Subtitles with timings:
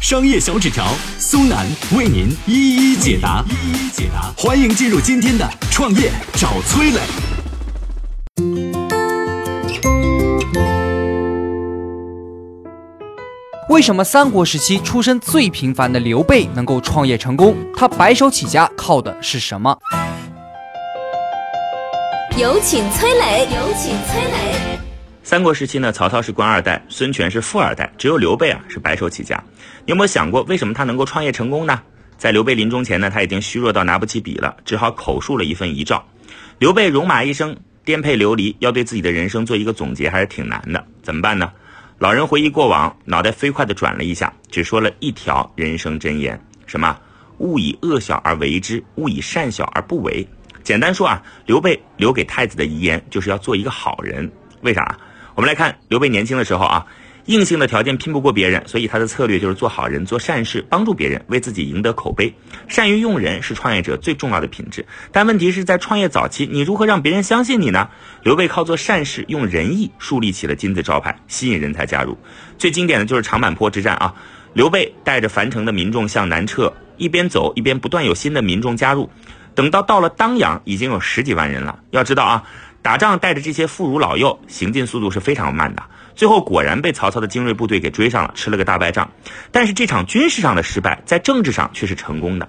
[0.00, 0.86] 商业小纸条
[1.18, 4.32] 苏南为您一一解答，一一解答。
[4.34, 7.00] 欢迎进入今天的创业找崔磊。
[13.68, 17.54] 为什么三国时期出身最平凡的刘备能够创业成功？
[17.76, 19.78] 他白手起家靠的是什么？
[22.38, 24.79] 有请崔磊，有请崔磊。
[25.30, 29.40] 三国时期呢，曹操是官二代，孙权是富二代，只有刘备啊是白手起家。
[29.86, 31.80] 你有没有想过，为什么他能够创业成功呢？
[32.18, 36.04] 在刘备临终前呢，他已经虚弱到拿不起笔了，只好口述了一份遗诏。
[36.58, 40.84] 刘备戎马一生，颠沛流离，要对自己的人生做一个总结，还是挺难的。
[41.00, 41.52] 怎么办呢？
[42.00, 46.98] 老人回忆过往，脑袋飞快地转了一下，只说了一条人生箴言：什么？
[47.38, 50.26] 勿以恶小而为之，勿以善小而不为。
[50.64, 54.28] 简单说啊，刘备留给太子的遗言就是要做一个好人。
[54.62, 54.98] 为啥？
[55.40, 56.84] 我们来看刘备年轻的时候啊，
[57.24, 62.34] 硬性的条件拼不过别人，所以他的策略就是做好人、做善事，帮助别人，为自己赢得口碑。
[62.68, 64.84] 善于用人是创业者最重要的品质。
[65.12, 67.88] 但问题是在创业早期，你如何让别人相信你呢？
[68.22, 72.18] 刘备靠做善事、用仁义树立起了金字招牌，吸引人才加入。
[72.58, 74.14] 最经典的就是长坂坡之战啊，
[74.52, 79.08] 刘备带着樊城的民众向南撤，一边走一边不断有新的民众加入。
[79.54, 81.80] 等到到了当阳，已经有十几万人了。
[81.90, 82.44] 要知道啊，
[82.82, 85.82] 打仗带着这些妇孺老幼，行进速度是非常慢的。
[86.14, 89.10] 最后果然被曹操的精锐部队给追上了，吃了个大败仗。
[89.50, 92.48] 但是这场军事上的失败，在政治上却是成功的。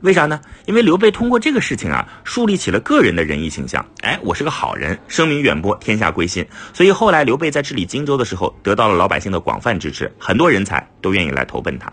[0.00, 0.40] 为啥呢？
[0.66, 3.84] 因为刘备通过这个事情啊，树立起了个人的仁义形象。
[4.00, 6.44] 哎，我是个好人，声名远播，天下归心。
[6.72, 11.92] 所以后来刘备在治理荆州的时候，得到了老百姓的广泛支持，很多人才都愿意来投奔他。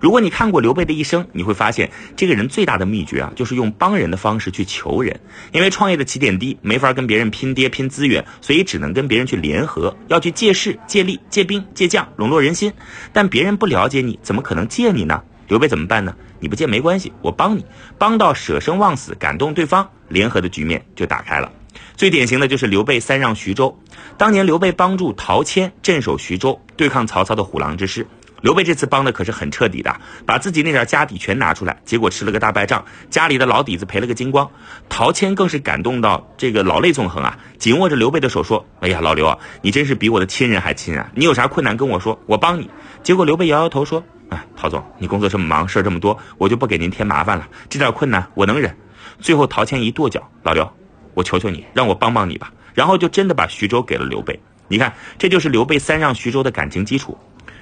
[0.00, 5.18] 如果你看过刘备的一生，你会发现这个人最大的秘诀啊，就是用帮人的方式去求人。
[5.52, 12.72] 因为创业的起点低，没法跟别人拼爹拼资源，所以只能跟别人去联合，要去借势、借力、借兵、借将，笼络人心。
[13.12, 15.22] 但别人不了解你，怎么可能借你呢？
[15.48, 16.14] 刘备怎么办呢？
[16.40, 17.64] 你不借没关系，我帮你，
[17.98, 21.50] 帮到舍生忘死，感动对方，联合的局面就打开了。
[21.96, 23.76] 最典型的就是刘备三让徐州。
[24.16, 28.06] 当年刘备帮助陶谦镇守徐州，对抗曹操的虎狼之师。
[28.40, 29.94] 刘备这次帮的可是很彻底的，
[30.24, 34.48] 把自己那点家底全拿出来，结果吃了个大败仗，家里的老底子赔了个精光。
[34.88, 41.10] 陶谦更是感动到这个老泪纵横啊，紧握着刘备的手说：“哎呀，老刘啊，你真是比我的亲人还亲啊！
[41.14, 42.70] 你有啥困难跟我说，我帮你。”
[43.02, 47.48] 结果刘备摇摇头说：“哎，陶总，你工作这么忙，事儿这么多，我就不给您添麻烦了。
[47.68, 48.76] 这点困难我能忍。”
[49.20, 50.70] 最后陶谦一跺脚：“老刘，
[51.14, 54.38] 我求求你，让我帮帮你吧。”然后就真的把徐州给了刘备。
[54.68, 57.18] 你看，这就是刘备三让徐州的感情基础。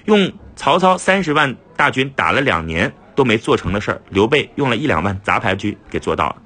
[0.07, 6.37] 用曹操三十万大军打了两年都没做成的事儿，刘备用了一两万杂牌军给做到了。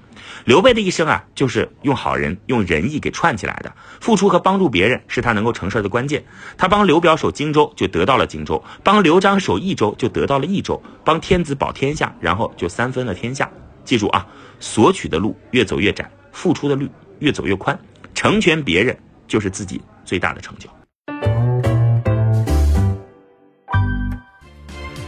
[0.44, 3.70] 刘备的一生啊，就是用好人、用仁义给串起来的。
[4.00, 6.24] 付出和帮助别人是他能够成事的关键。
[6.56, 13.50] 他帮刘表守荆州，就得到了荆州；帮刘璋守益州，就得到了益州；帮天子保天下，然后就三分了天下。
[13.84, 14.26] 记住啊，
[14.58, 16.88] 索取的路越走越窄，付出的路
[17.18, 17.78] 越走越宽。
[18.14, 18.96] 成全别人
[19.26, 20.68] 就是自己最大的成就。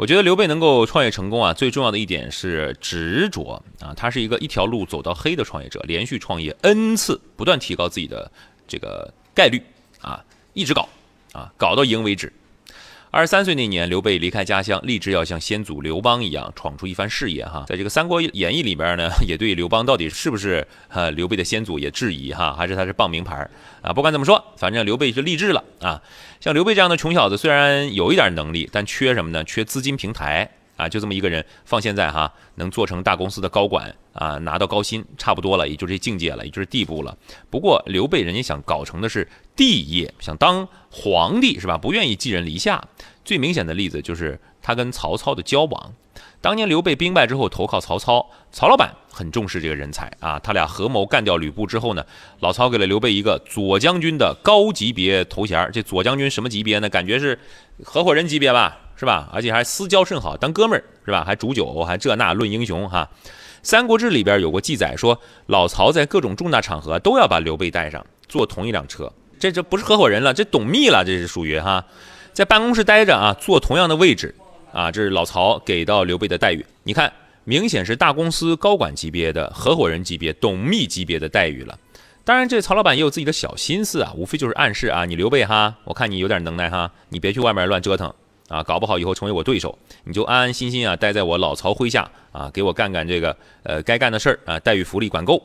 [0.00, 8.32] 我觉得刘备能够创业成功啊，最重要的一点是执着啊，他是一个一条路走到黑的创业者，连续创业 n 次，不断提高自己的
[8.66, 9.62] 这个概率
[10.00, 10.24] 啊，
[10.54, 10.88] 一直搞
[11.32, 12.32] 啊，搞到赢为止。
[13.12, 17.64] 二十三岁那年，刘备离开家乡，立志要像先祖刘邦一样闯出一番事业哈。
[17.66, 23.50] 在这个《三国演义》里边呢， 也对刘邦到底是不是呃刘备的先祖也质疑哈，还是他是傍名牌
[23.82, 23.92] 啊？
[23.92, 26.00] 不管怎么说，反正刘备是励志了啊。
[26.38, 29.42] 像刘备这样的穷小子，虽然有一点能力，但缺什么呢？
[29.42, 30.48] 缺资金平台
[30.80, 30.88] 啊。
[30.88, 37.16] 就这么一个人，放现在哈，能做成大公司的高管啊，拿到高薪，差不多了，也就这境界了，也就是地步了。
[37.50, 41.76] 不过刘备人家想搞成的是帝业，想当皇帝是吧？
[41.78, 42.82] 不愿意寄人篱下。
[43.24, 45.94] 最明显的例子就是他跟曹操的交往。
[46.42, 52.04] 当年刘备兵败之后投靠曹操，曹老板很重视这个人才啊，他俩合谋干掉吕布之后呢，
[52.40, 55.70] 老曹给了刘备一个左将军的高级别头衔。
[55.70, 56.88] 这左将军什么级别呢？
[56.88, 57.38] 感觉是
[57.84, 59.30] 合伙人级别吧，是吧？
[59.32, 61.24] 而且还私交甚好，当哥们儿是吧？
[61.24, 63.08] 还煮酒，还这那论英雄哈。
[63.62, 69.10] 《三国志》里边有过记载，说老曹在各种重大场合都要把刘备带上，坐同一辆车。
[69.38, 71.82] 这这不是合伙人了，这董秘了，这是属于哈，
[72.34, 74.34] 在办公室待着啊，坐同样的位置。
[74.72, 76.64] 啊，这是老曹给到刘备的待遇。
[76.82, 77.12] 你看，
[77.44, 81.76] 明显是大公司高管级别的合伙人级别、董秘级别的待遇了。
[82.22, 88.14] 当然，这曹老板也有自己的小心思啊，无非就是暗示啊，你刘备哈，我看你有点能耐哈，你别去外面乱折腾
[88.50, 95.40] 啊，搞不好以后成为我对手，你就安安心心啊，待在我老曹麾下啊，给我干干这个呃该干的事儿啊，待遇福利管够。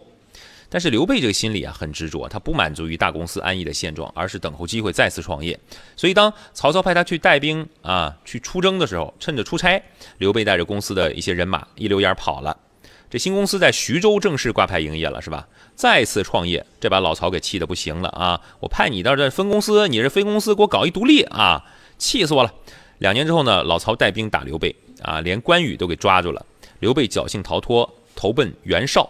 [0.67, 5.57] 但是刘备这个心里啊很执着，他不满足于大公司安逸的现状，而是等候机会再次创业。
[5.95, 9.81] 所以当曹操派他去带兵啊去出征的时候，趁着出差，
[10.17, 12.57] 刘备带着公司的一些人马一溜烟跑了。
[13.07, 15.47] 这新公司在徐州正式挂牌营业了，是吧？
[15.75, 18.41] 再次创业，这把老曹给气得不行了啊！
[18.59, 21.63] 我派你到这分公司，你是分公司，给我搞一独立啊！
[21.97, 22.51] 气死我了！
[22.99, 26.45] 两年之后呢，老曹带兵打刘备啊，连关羽都给抓住了。
[26.79, 29.09] 刘备侥幸逃脱，投奔袁绍。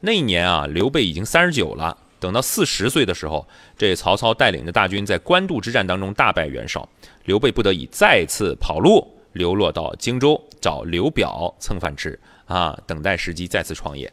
[0.00, 1.96] 那一年啊，刘备已经三十九了。
[2.20, 3.46] 等到四十岁的时候，
[3.76, 6.88] 这曹操带领着大军在官渡之战当中大败袁绍，
[7.24, 14.12] 刘备不得已再次跑路，流落到荆州找刘表蹭饭吃啊，等待时机再次创业。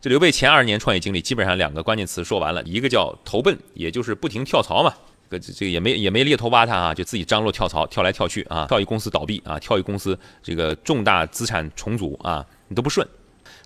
[0.00, 4.92] 这刘备前二年创业经历，基本上两个关键词说完了，一个叫投奔，也就是不停跳槽嘛，
[5.38, 13.06] 这这个也没也没猎头挖他啊，就自己张罗跳槽，跳来跳去啊，跳一公司倒闭啊，跳一公司这个重大资产重组啊，你都不顺。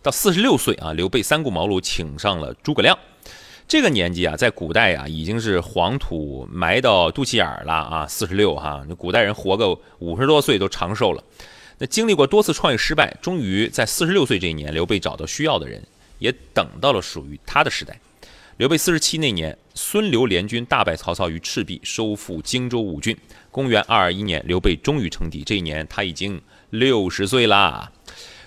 [0.03, 2.97] 到四十六岁啊，刘备三顾茅庐请上了诸葛亮。
[3.69, 8.07] 这个年纪啊，在古代啊，已经是黄土埋到肚脐眼儿了啊。
[8.07, 11.25] 四十六哈，那古代人活个五十多岁都长寿了。
[11.79, 15.83] 那经历过多次创业失败，终于在四十六岁这一年，刘备找到需要的人，
[16.21, 17.99] 也等到了属于他的时代。
[18.57, 23.15] 刘备四十七那年，孙刘联军大败曹操于赤壁，收复荆州五郡。
[23.51, 25.43] 公元二二一年，刘备终于称帝。
[25.45, 27.93] 这一年他已经六十岁啦。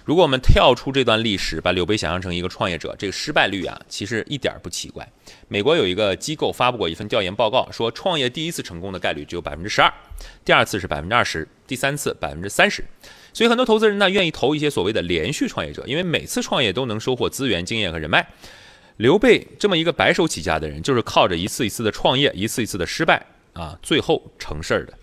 [0.04, 5.08] 如果我们跳出这段历史，把刘备想象成一个创业者，这个失败率啊，其实一点不奇怪。
[5.48, 9.94] 美国有一个机构发布过一份调研报告，说创业第一次成功的概率只有百分之十二，
[10.44, 12.84] 第二次是百分之二十，第三次百分之三十。
[13.32, 18.28] 所以很多投资人呢，愿意投一些所谓的连续创业者，因为每次创业都能收获资源、经验和人脉。
[19.00, 24.94] 刘备这么一个白手起家的人，就是靠着一次一次的创业，一次一次的失败啊，最后成事儿的。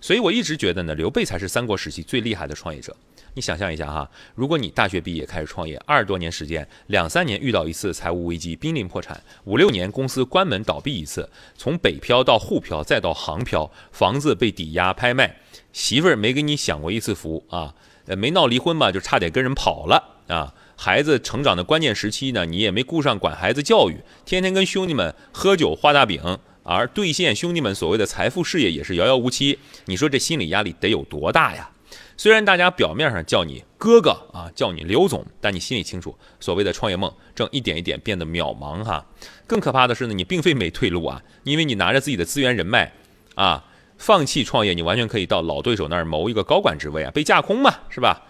[0.00, 2.96] 所以我一直觉得呢，刘备才是三国时期最厉害的创业者。
[3.34, 15.36] 你想象一下哈，如果你大学毕业开始创业，二十多年时间，两三年遇到一次财务危机，濒临破产，五六年公司关门倒闭一次，从北漂到沪漂再到杭漂，房子被抵押拍卖，
[15.72, 17.72] 媳妇儿没给你享过一次福啊，
[18.06, 31.70] 呃，没闹离婚吧，就差点跟人跑了啊，孩子成长的关键时期呢，你也没顾上管孩子教育，天天跟兄弟们喝酒画大饼，而兑现兄弟们所谓的财富事业也是遥遥无期，你说这心理压力得有多大呀？
[32.18, 39.04] 虽然大家表面上叫你哥哥啊，叫你刘总，但你心里清楚，所谓的创业梦正一点一点变得渺茫哈。
[39.46, 42.92] 更可怕的是呢，你并非没退路啊，因为你拿着自己的资源人脉
[43.34, 43.64] 啊，
[43.98, 48.22] 放弃创业，你完全可以到老对手那儿谋一个高管职位啊，被架空嘛，是吧？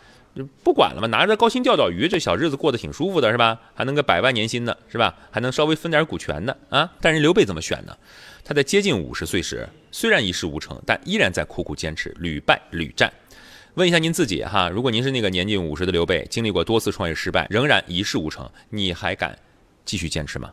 [0.63, 3.59] 不管了嘛，拿着高薪钓钓鱼，这小日子过得挺舒服的，是吧？
[3.75, 5.15] 还能个百万年薪呢，是吧？
[5.31, 6.93] 还能稍微分点股权呢啊！
[7.01, 7.97] 但是刘备怎么选呢？
[8.45, 13.13] 他在接近五十岁时，虽然一事无成，但依然在苦苦坚持，屡败屡战。
[13.75, 19.39] 问一下您自己哈，如果您是那个年近五十的刘备，经历过多次创业失败，仍然一事无成，你还敢
[19.85, 20.53] 继续坚持吗？